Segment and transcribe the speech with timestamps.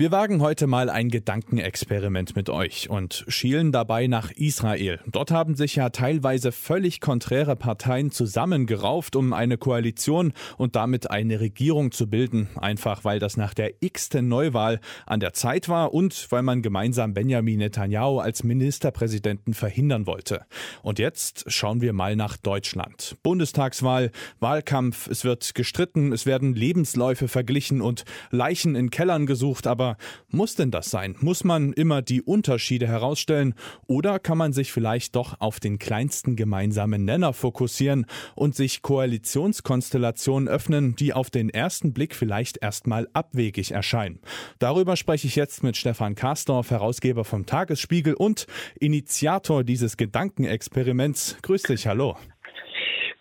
[0.00, 4.98] Wir wagen heute mal ein Gedankenexperiment mit euch und schielen dabei nach Israel.
[5.06, 11.40] Dort haben sich ja teilweise völlig konträre Parteien zusammengerauft, um eine Koalition und damit eine
[11.40, 12.48] Regierung zu bilden.
[12.56, 17.12] Einfach weil das nach der x-ten Neuwahl an der Zeit war und weil man gemeinsam
[17.12, 20.46] Benjamin Netanyahu als Ministerpräsidenten verhindern wollte.
[20.82, 23.18] Und jetzt schauen wir mal nach Deutschland.
[23.22, 29.89] Bundestagswahl, Wahlkampf, es wird gestritten, es werden Lebensläufe verglichen und Leichen in Kellern gesucht, aber
[30.28, 31.16] muss denn das sein?
[31.20, 33.54] Muss man immer die Unterschiede herausstellen
[33.86, 40.48] oder kann man sich vielleicht doch auf den kleinsten gemeinsamen Nenner fokussieren und sich Koalitionskonstellationen
[40.48, 44.20] öffnen, die auf den ersten Blick vielleicht erstmal abwegig erscheinen?
[44.58, 48.46] Darüber spreche ich jetzt mit Stefan Karsdorf, Herausgeber vom Tagesspiegel und
[48.78, 51.36] Initiator dieses Gedankenexperiments.
[51.42, 52.16] Grüß dich, hallo.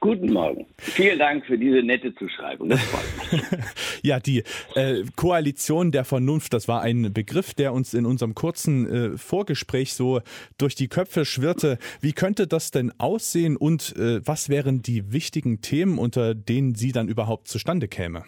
[0.02, 0.66] Guten Morgen.
[0.78, 2.70] Vielen Dank für diese nette Zuschreibung.
[2.70, 3.42] Das freut mich.
[4.02, 4.44] ja, die
[4.76, 9.94] äh, Koalition der Vernunft, das war ein Begriff, der uns in unserem kurzen äh, Vorgespräch
[9.94, 10.22] so
[10.58, 11.80] durch die Köpfe schwirrte.
[12.00, 16.94] Wie könnte das denn aussehen und äh, was wären die wichtigen Themen, unter denen sie
[16.94, 18.24] dann überhaupt zustande käme?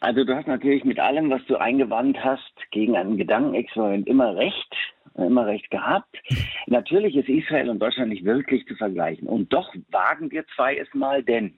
[0.00, 4.74] Also du hast natürlich mit allem, was du eingewandt hast, gegen ein Gedankenexperiment immer recht
[5.16, 6.16] immer recht gehabt.
[6.66, 9.28] Natürlich ist Israel und Deutschland nicht wirklich zu vergleichen.
[9.28, 11.54] Und doch wagen wir zwei es mal, denn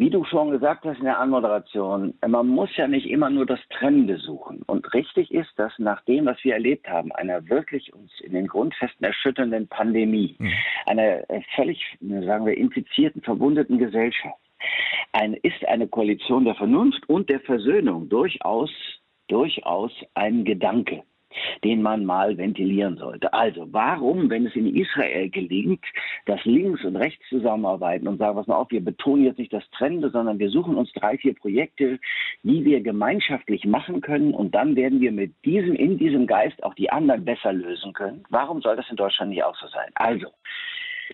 [0.00, 3.60] wie du schon gesagt hast in der Anmoderation, man muss ja nicht immer nur das
[3.68, 4.62] Trennende suchen.
[4.62, 8.46] Und richtig ist, dass nach dem, was wir erlebt haben, einer wirklich uns in den
[8.46, 10.52] Grundfesten erschütternden Pandemie, mhm.
[10.86, 11.22] einer
[11.54, 14.40] völlig, sagen wir, infizierten, verwundeten Gesellschaft,
[15.12, 18.70] ein, ist eine Koalition der Vernunft und der Versöhnung durchaus,
[19.28, 21.02] durchaus ein Gedanke
[21.64, 23.32] den man mal ventilieren sollte.
[23.32, 25.84] Also, warum, wenn es in Israel gelingt,
[26.26, 29.68] dass links und rechts zusammenarbeiten und sagen, was mal auf, wir betonen jetzt nicht das
[29.70, 31.98] Trende, sondern wir suchen uns drei, vier Projekte,
[32.42, 36.74] die wir gemeinschaftlich machen können und dann werden wir mit diesem, in diesem Geist auch
[36.74, 38.24] die anderen besser lösen können.
[38.30, 39.90] Warum soll das in Deutschland nicht auch so sein?
[39.94, 40.28] Also,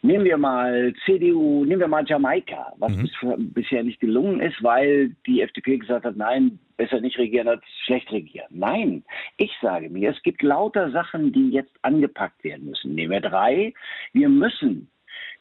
[0.02, 3.52] Nehmen wir mal CDU, nehmen wir mal Jamaika, was mhm.
[3.52, 8.10] bisher nicht gelungen ist, weil die FDP gesagt hat, nein, besser nicht regieren als schlecht
[8.12, 8.48] regieren.
[8.50, 9.04] Nein,
[9.36, 12.94] ich sage mir, es gibt lauter Sachen, die jetzt angepackt werden müssen.
[12.94, 13.72] Nehmen wir drei.
[14.12, 14.88] Wir müssen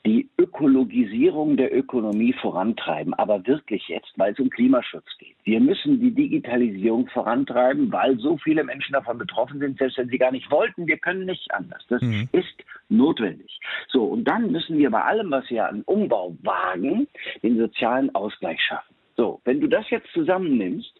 [0.06, 5.36] die Ökologisierung der Ökonomie vorantreiben, aber wirklich jetzt, weil es um Klimaschutz geht.
[5.44, 10.18] Wir müssen die Digitalisierung vorantreiben, weil so viele Menschen davon betroffen sind, selbst wenn sie
[10.18, 10.86] gar nicht wollten.
[10.86, 11.84] Wir können nicht anders.
[11.90, 12.30] Das mhm.
[12.32, 13.60] ist notwendig.
[13.88, 17.08] So, und dann müssen wir bei allem, was wir an Umbau wagen,
[17.42, 18.96] den sozialen Ausgleich schaffen.
[19.18, 20.92] So, wenn du das jetzt zusammennimmst,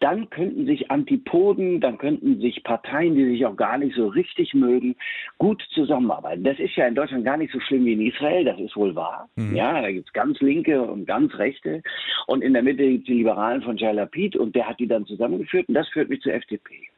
[0.00, 4.54] dann könnten sich Antipoden, dann könnten sich Parteien, die sich auch gar nicht so richtig
[4.54, 4.96] mögen,
[5.38, 6.42] gut zusammenarbeiten.
[6.42, 8.94] Das ist ja in Deutschland gar nicht so schlimm wie in Israel, das ist wohl
[8.94, 9.28] wahr.
[9.36, 9.54] Mhm.
[9.54, 11.82] Ja, da gibt es ganz Linke und ganz Rechte.
[12.26, 14.88] Und in der Mitte gibt es die Liberalen von Jair Lapid und der hat die
[14.88, 16.88] dann zusammengeführt und das führt mich zur FDP.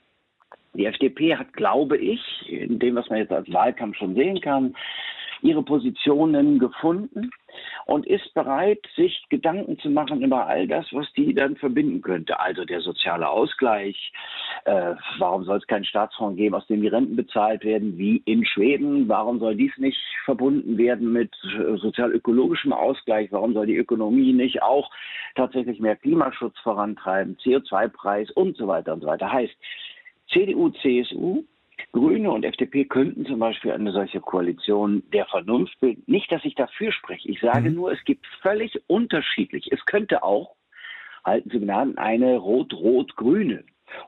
[0.75, 4.75] Die FDP hat, glaube ich, in dem, was man jetzt als Wahlkampf schon sehen kann,
[5.43, 7.31] ihre Positionen gefunden
[7.87, 12.39] und ist bereit, sich Gedanken zu machen über all das, was die dann verbinden könnte.
[12.41, 14.13] Also der soziale Ausgleich.
[14.65, 18.45] Äh, warum soll es keinen Staatsfonds geben, aus dem die Renten bezahlt werden, wie in
[18.45, 19.09] Schweden?
[19.09, 23.33] Warum soll dies nicht verbunden werden mit äh, sozial-ökologischem Ausgleich?
[23.33, 24.91] Warum soll die Ökonomie nicht auch
[25.35, 29.33] tatsächlich mehr Klimaschutz vorantreiben, CO2-Preis und so weiter und so weiter?
[29.33, 29.55] Heißt,
[30.31, 31.45] CDU, CSU
[31.93, 36.03] Grüne und FDP könnten zum Beispiel eine solche Koalition der Vernunft bilden.
[36.07, 37.29] Nicht, dass ich dafür spreche.
[37.29, 37.77] Ich sage mhm.
[37.77, 39.71] nur, es gibt völlig unterschiedlich.
[39.71, 40.57] Es könnte auch,
[41.25, 43.65] halten Sie Gnaden, eine rot-rot-grüne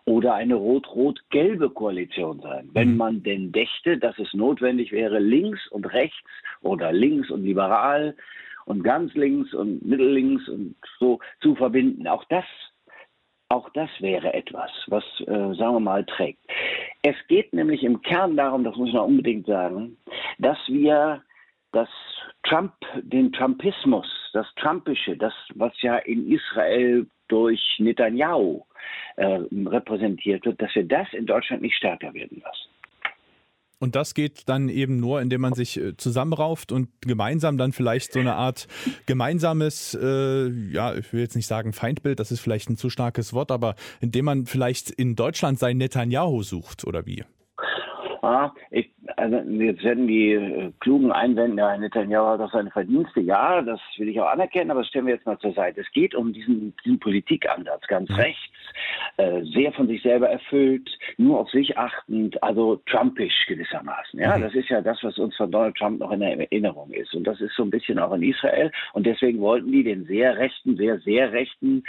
[0.07, 2.71] oder eine rot-rot-gelbe Koalition sein.
[2.73, 2.97] Wenn mhm.
[2.97, 6.31] man denn dächte, dass es notwendig wäre, links und rechts
[6.63, 8.17] oder links und liberal
[8.65, 12.09] und ganz links und mittellinks und so zu verbinden.
[12.09, 12.47] Auch das
[13.51, 16.41] auch das wäre etwas, was, äh, sagen wir mal, trägt.
[17.07, 19.99] Es geht nämlich im Kern darum, das muss man unbedingt sagen,
[20.39, 21.23] dass wir
[21.73, 21.89] das
[22.45, 22.73] Trump,
[23.03, 28.63] den Trumpismus, das Trumpische, das, was ja in Israel durch Netanyahu
[29.17, 32.64] äh, repräsentiert wird, dass wir das in Deutschland nicht stärker werden lassen.
[33.85, 38.15] Und das geht dann eben nur, indem man sich äh, zusammenrauft und gemeinsam dann vielleicht
[38.15, 38.67] so eine Art
[39.05, 43.35] gemeinsames, äh, ja, ich will jetzt nicht sagen Feindbild, das ist vielleicht ein zu starkes
[43.35, 47.25] Wort, aber indem man vielleicht in Deutschland sein Netanyahu sucht oder wie?
[48.23, 53.21] Ah, ich, also jetzt werden die äh, klugen einwenden, ja, Netanyahu hat doch seine Verdienste.
[53.21, 55.81] Ja, das will ich auch anerkennen, aber das stellen wir jetzt mal zur Seite.
[55.81, 58.17] Es geht um diesen, diesen Politikansatz, ganz mhm.
[58.17, 58.53] rechts,
[59.17, 64.19] äh, sehr von sich selber erfüllt, nur auf sich achtend, also Trumpisch gewissermaßen.
[64.21, 64.43] Ja, mhm.
[64.43, 67.15] das ist ja das, was uns von Donald Trump noch in Erinnerung ist.
[67.15, 68.71] Und das ist so ein bisschen auch in Israel.
[68.93, 71.85] Und deswegen wollten die den sehr rechten, sehr, sehr rechten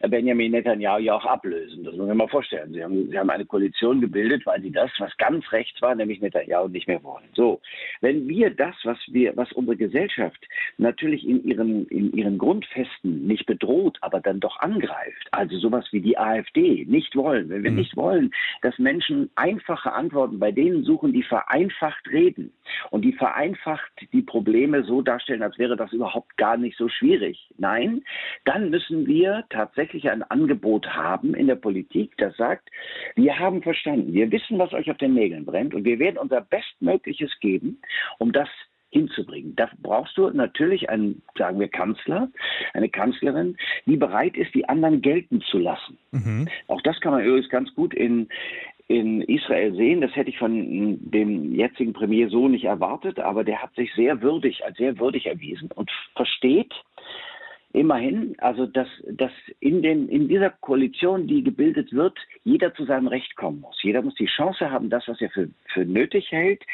[0.00, 1.84] äh, Benjamin Netanyahu ja auch ablösen.
[1.84, 2.72] Das muss man sich mal vorstellen.
[2.72, 6.20] Sie haben, sie haben eine Koalition gebildet, weil sie das, was ganz rechts war, nämlich
[6.20, 7.28] Netanyahu nicht mehr wollen.
[7.34, 7.60] So,
[8.00, 10.46] wenn wir das, was wir, was unsere Gesellschaft
[10.78, 16.00] natürlich in ihren, in ihren Grundfesten nicht bedroht, aber dann doch angreift, also sowas wie
[16.00, 17.78] die AfD nicht wollen, wenn wir mhm.
[17.78, 18.32] nicht wollen,
[18.62, 22.52] dass Menschen einfache Antworten bei denen suchen, die vereinfacht reden
[22.90, 27.50] und die vereinfacht die Probleme so darstellen, als wäre das überhaupt gar nicht so schwierig.
[27.58, 28.02] Nein,
[28.44, 32.70] dann müssen wir tatsächlich ein Angebot haben in der Politik, das sagt,
[33.14, 36.40] wir haben verstanden, wir wissen, was euch auf den Nägeln brennt und wir werden unser
[36.40, 37.80] Bestmögliches geben,
[38.18, 38.48] um das
[38.90, 39.54] hinzubringen.
[39.56, 42.28] Da brauchst du natürlich einen, sagen wir, Kanzler,
[42.74, 43.56] eine Kanzlerin,
[43.86, 45.98] die bereit ist, die anderen gelten zu lassen.
[46.10, 46.48] Mhm.
[46.66, 48.28] Auch das kann man übrigens ganz gut in,
[48.88, 50.00] in Israel sehen.
[50.00, 54.20] Das hätte ich von dem jetzigen Premier so nicht erwartet, aber der hat sich sehr
[54.22, 56.74] würdig, als sehr würdig erwiesen und versteht,
[57.72, 63.06] immerhin, also dass, dass in, den, in dieser Koalition, die gebildet wird, jeder zu seinem
[63.06, 63.80] Recht kommen muss.
[63.82, 66.64] Jeder muss die Chance haben, das, was er für, für nötig hält,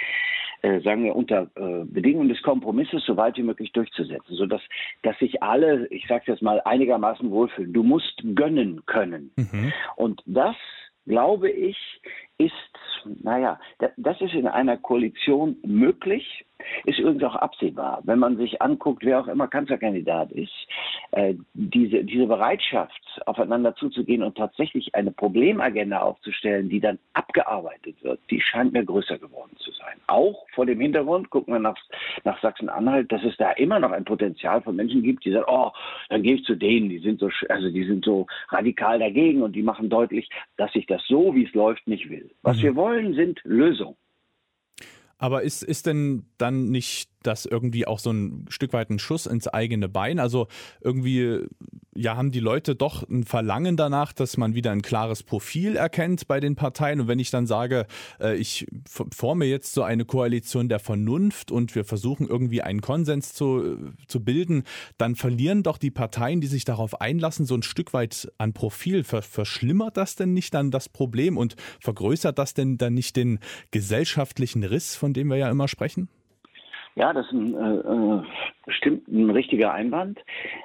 [0.62, 4.62] äh, sagen wir unter äh, Bedingungen des Kompromisses so weit wie möglich durchzusetzen, sodass
[5.02, 7.72] dass sich alle, ich sage jetzt mal, einigermaßen wohlfühlen.
[7.72, 9.30] Du musst gönnen können.
[9.36, 9.72] Mhm.
[9.96, 10.56] Und das,
[11.06, 11.76] glaube ich,
[12.38, 12.52] ist,
[13.22, 13.58] naja,
[13.96, 16.45] das ist in einer Koalition möglich
[16.84, 20.52] ist übrigens auch absehbar, wenn man sich anguckt, wer auch immer Kanzlerkandidat ist,
[21.12, 28.20] äh, diese, diese Bereitschaft, aufeinander zuzugehen und tatsächlich eine Problemagenda aufzustellen, die dann abgearbeitet wird,
[28.30, 29.96] die scheint mir größer geworden zu sein.
[30.06, 31.76] Auch vor dem Hintergrund, gucken wir nach,
[32.24, 35.70] nach Sachsen-Anhalt, dass es da immer noch ein Potenzial von Menschen gibt, die sagen, oh,
[36.08, 39.52] dann gehe ich zu denen, die sind so, also die sind so radikal dagegen und
[39.52, 42.30] die machen deutlich, dass ich das so, wie es läuft, nicht will.
[42.42, 42.62] Was mhm.
[42.62, 43.96] wir wollen, sind Lösungen.
[45.18, 49.26] Aber ist, ist denn dann nicht das irgendwie auch so ein Stück weit ein Schuss
[49.26, 50.18] ins eigene Bein?
[50.18, 50.48] Also
[50.80, 51.46] irgendwie
[51.96, 56.28] ja, haben die Leute doch ein Verlangen danach, dass man wieder ein klares Profil erkennt
[56.28, 57.00] bei den Parteien.
[57.00, 57.86] Und wenn ich dann sage,
[58.20, 63.32] äh, ich forme jetzt so eine Koalition der Vernunft und wir versuchen irgendwie einen Konsens
[63.32, 64.64] zu, zu bilden,
[64.98, 69.04] dann verlieren doch die Parteien, die sich darauf einlassen, so ein Stück weit an Profil.
[69.04, 73.38] Ver verschlimmert das denn nicht dann das Problem und vergrößert das denn dann nicht den
[73.70, 76.08] gesellschaftlichen Riss, von dem wir ja immer sprechen?
[76.98, 78.22] Ja, das ist ein, äh, äh,
[78.64, 80.18] bestimmt ein richtiger Einwand.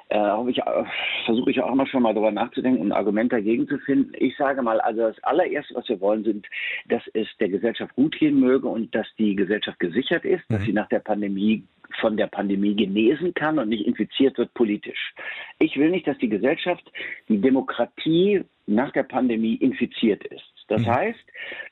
[0.08, 0.84] Äh, ich, äh,
[1.26, 4.12] versuche ich auch immer schon mal darüber nachzudenken und ein Argument dagegen zu finden.
[4.16, 6.46] Ich sage mal, also das allererste, was wir wollen, sind,
[6.88, 10.54] dass es der Gesellschaft gut gehen möge und dass die Gesellschaft gesichert ist, mhm.
[10.54, 11.64] dass sie nach der Pandemie
[12.00, 15.12] von der Pandemie genesen kann und nicht infiziert wird politisch.
[15.58, 16.90] Ich will nicht, dass die Gesellschaft,
[17.28, 20.50] die Demokratie nach der Pandemie infiziert ist.
[20.68, 20.86] Das mhm.
[20.86, 21.24] heißt,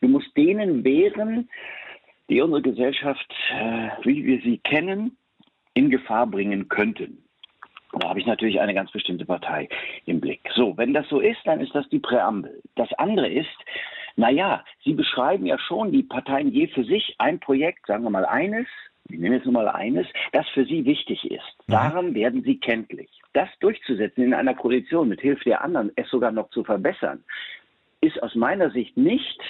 [0.03, 1.49] du musst denen wehren,
[2.31, 5.17] die unsere Gesellschaft, äh, wie wir sie kennen,
[5.75, 7.25] in Gefahr bringen könnten.
[7.93, 9.69] Da habe ich natürlich eine ganz bestimmte Partei
[10.06, 10.49] im Blick.
[10.55, 12.62] So, wenn das so ist, dann ist das die Präambel.
[12.77, 13.49] Das andere ist,
[14.17, 18.25] naja, Sie beschreiben ja schon die Parteien je für sich ein Projekt, sagen wir mal
[18.27, 18.67] eines,
[19.09, 21.43] ich nehme jetzt nur mal eines, das für Sie wichtig ist.
[21.67, 21.73] Mhm.
[21.73, 23.11] Daran werden Sie kenntlich.
[23.33, 27.25] Das durchzusetzen in einer Koalition mit Hilfe der anderen, es sogar noch zu verbessern,
[28.00, 29.41] ist aus meiner Sicht nicht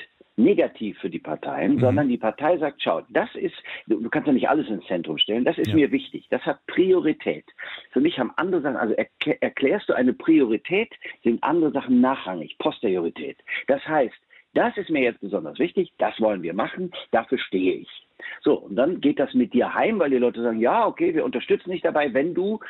[0.43, 1.81] negativ für die Parteien, mhm.
[1.81, 3.55] sondern die Partei sagt, schau, das ist,
[3.87, 5.75] du, kannst ja nicht alles ins Zentrum stellen, das ist ja.
[5.75, 7.45] mir wichtig, das hat Priorität.
[7.93, 10.93] Für mich haben andere Sachen, also erklär, erklärst du eine Priorität,
[11.23, 13.39] sind andere Sachen nachrangig, Posteriorität.
[13.67, 14.17] Das heißt,
[14.55, 18.07] das ist mir jetzt besonders wichtig, das wollen wir machen, dafür stehe ich.
[18.43, 21.25] So, und dann geht das mit dir heim, weil die Leute sagen, ja, okay, wir
[21.25, 22.61] unterstützen dich dabei, wenn du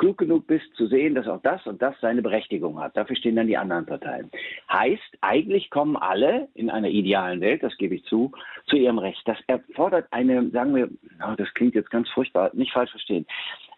[0.00, 2.96] klug genug bist zu sehen, dass auch das und das seine Berechtigung hat.
[2.96, 4.30] Dafür stehen dann die anderen Parteien.
[4.72, 8.32] Heißt, eigentlich kommen alle in einer idealen Welt, das gebe ich zu,
[8.66, 9.20] zu ihrem Recht.
[9.26, 10.88] Das erfordert eine, sagen wir,
[11.20, 13.26] oh, das klingt jetzt ganz furchtbar, nicht falsch verstehen,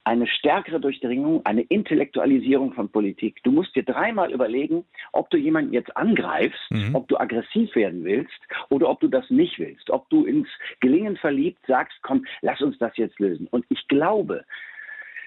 [0.04, 3.42] eine stärkere Durchdringung, eine Intellektualisierung von Politik.
[3.42, 6.94] Du musst dir dreimal überlegen, ob du jemanden jetzt angreifst, mhm.
[6.94, 10.48] ob du aggressiv werden willst oder ob du das nicht willst, ob du ins
[10.80, 13.48] Gelingen verliebt sagst, komm, lass uns das jetzt lösen.
[13.50, 14.44] Und ich glaube,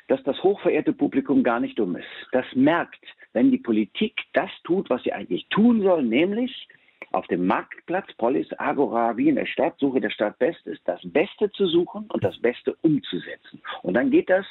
[0.08, 2.08] dass das hochverehrte Publikum gar nicht dumm ist.
[2.32, 6.68] Das merkt, wenn die Politik das tut, was sie eigentlich tun soll, nämlich
[7.12, 11.50] auf dem Marktplatz, Polis, Agora, wie in der Stadt, Suche der Stadt Bestes, das Beste
[11.52, 13.62] zu suchen und das Beste umzusetzen.
[13.84, 14.46] Und dann geht das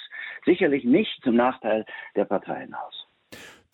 [0.44, 1.84] sicherlich nicht zum Nachteil
[2.16, 3.03] der Parteien aus.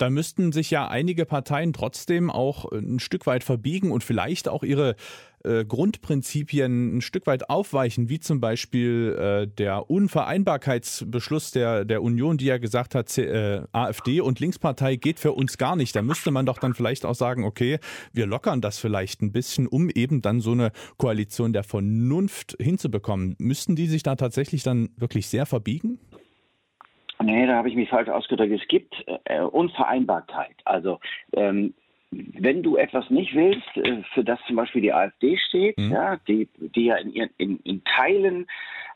[0.00, 4.62] Da müssten sich ja einige Parteien trotzdem auch ein Stück weit verbiegen und vielleicht auch
[4.62, 4.96] ihre
[5.44, 12.38] äh, Grundprinzipien ein Stück weit aufweichen, wie zum Beispiel äh, der Unvereinbarkeitsbeschluss der, der Union,
[12.38, 15.94] die ja gesagt hat, äh, AfD und Linkspartei geht für uns gar nicht.
[15.94, 17.78] Da müsste man doch dann vielleicht auch sagen, okay,
[18.14, 23.36] wir lockern das vielleicht ein bisschen, um eben dann so eine Koalition der Vernunft hinzubekommen.
[23.38, 25.98] Müssten die sich da tatsächlich dann wirklich sehr verbiegen?
[27.22, 28.52] Nee, da habe ich mich falsch ausgedrückt.
[28.52, 30.56] Es gibt äh, Unvereinbarkeit.
[30.64, 31.00] Also
[31.32, 31.74] ähm,
[32.10, 35.92] wenn du etwas nicht willst, äh, für das zum Beispiel die AfD steht, mhm.
[35.92, 38.46] ja, die, die ja in, in, in Teilen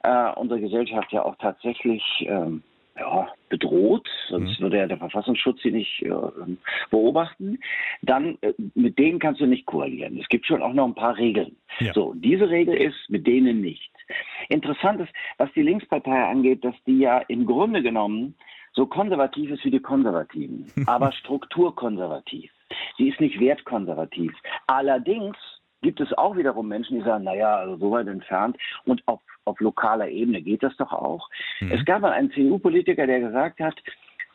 [0.02, 2.62] äh, unserer Gesellschaft ja auch tatsächlich ähm,
[2.96, 4.64] ja, bedroht, sonst mhm.
[4.64, 6.10] würde ja der Verfassungsschutz sie nicht äh,
[6.90, 7.58] beobachten,
[8.02, 10.18] dann äh, mit denen kannst du nicht koalieren.
[10.20, 11.56] Es gibt schon auch noch ein paar Regeln.
[11.80, 11.92] Ja.
[11.92, 13.90] So, diese Regel ist mit denen nicht.
[14.48, 18.34] Interessant ist, was die Linkspartei angeht, dass die ja im Grunde genommen
[18.72, 22.50] so konservativ ist wie die Konservativen, aber strukturkonservativ.
[22.96, 24.32] Sie ist nicht wertkonservativ.
[24.66, 25.36] Allerdings
[25.84, 29.60] gibt es auch wiederum Menschen, die sagen, naja, also so weit entfernt und auf, auf
[29.60, 31.28] lokaler Ebene geht das doch auch.
[31.60, 31.72] Mhm.
[31.72, 33.76] Es gab mal einen CDU-Politiker, der gesagt hat,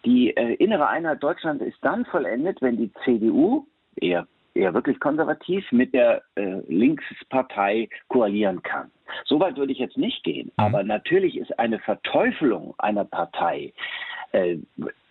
[0.05, 3.65] die äh, innere Einheit Deutschlands ist dann vollendet, wenn die CDU,
[3.95, 8.91] eher, eher wirklich konservativ, mit der äh, Linkspartei koalieren kann.
[9.25, 10.63] So weit würde ich jetzt nicht gehen, mhm.
[10.63, 13.73] aber natürlich ist eine Verteufelung einer Partei
[14.33, 14.57] äh,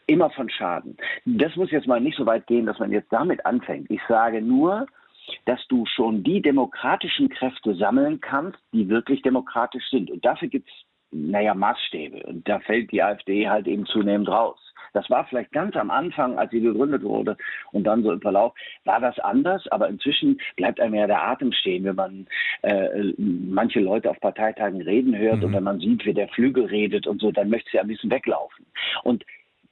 [0.07, 0.97] immer von Schaden.
[1.27, 3.91] Das muss jetzt mal nicht so weit gehen, dass man jetzt damit anfängt.
[3.91, 4.87] Ich sage nur,
[5.45, 10.11] dass du schon die demokratischen Kräfte sammeln kannst, die wirklich demokratisch sind.
[10.11, 10.75] Und dafür gibt es,
[11.11, 12.25] naja, Maßstäbe.
[12.27, 14.59] Und da fällt die AfD halt eben zunehmend raus.
[14.93, 17.37] Das war vielleicht ganz am Anfang, als sie gegründet wurde
[17.73, 18.55] und dann so im Verlauf,
[18.85, 22.27] war das anders, aber inzwischen bleibt einem ja der Atem stehen, wenn man
[22.63, 25.45] äh, manche Leute auf Parteitagen reden hört mhm.
[25.45, 28.11] und wenn man sieht, wie der Flügel redet und so, dann möchte sie ein bisschen
[28.11, 28.67] weglaufen.
[29.05, 29.25] Und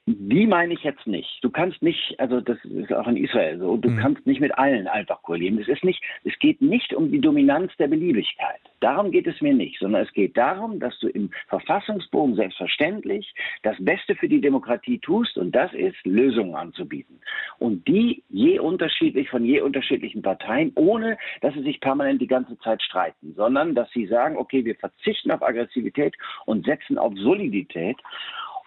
[0.07, 1.39] die meine ich jetzt nicht.
[1.43, 3.99] Du kannst nicht, also das ist auch in Israel so, du mhm.
[3.99, 5.59] kannst nicht mit allen einfach koalieren.
[5.59, 8.61] Es ist nicht, es geht nicht um die Dominanz der Beliebigkeit.
[8.79, 13.35] Darum geht es mir nicht, sondern es geht darum, dass du im Verfassungsbogen selbstverständlich
[13.65, 17.21] das Beste für die Demokratie tust und das ist, Lösungen anzubieten.
[17.59, 22.57] Und die je unterschiedlich von je unterschiedlichen Parteien, ohne dass sie sich permanent die ganze
[22.61, 27.97] Zeit streiten, sondern dass sie sagen, okay, wir verzichten auf Aggressivität und setzen auf Solidität.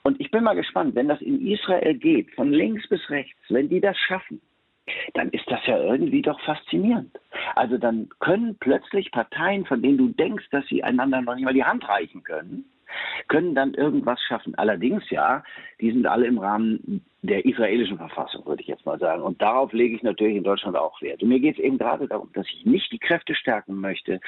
[0.04, 3.70] Und ich bin mal gespannt, wenn das in Israel geht, von links bis rechts, wenn
[3.70, 4.42] die das schaffen,
[5.14, 7.20] dann ist das ja irgendwie doch faszinierend.
[7.56, 11.54] Also dann können plötzlich Parteien, von denen du denkst, dass sie einander noch nicht mal
[11.54, 12.66] die Hand reichen können,
[13.28, 14.56] können dann irgendwas schaffen.
[14.56, 15.44] Allerdings ja,
[15.80, 19.22] die sind alle im Rahmen der israelischen Verfassung, würde ich jetzt mal sagen.
[19.22, 21.22] Und darauf lege ich natürlich in Deutschland auch Wert.
[21.22, 24.20] Und mir geht es eben gerade darum, dass ich nicht die Kräfte stärken möchte,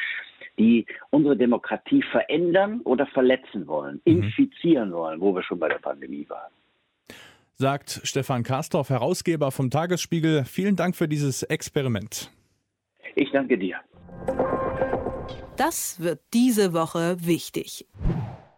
[0.57, 4.23] die unsere Demokratie verändern oder verletzen wollen, mhm.
[4.23, 6.51] infizieren wollen, wo wir schon bei der Pandemie waren.
[7.55, 10.45] Sagt Stefan Karstorff, Herausgeber vom Tagesspiegel.
[10.45, 12.31] Vielen Dank für dieses Experiment.
[13.15, 13.77] Ich danke dir.
[15.57, 17.85] Das wird diese Woche wichtig.